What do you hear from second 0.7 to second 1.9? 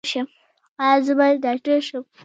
ایا زه باید ډاکټر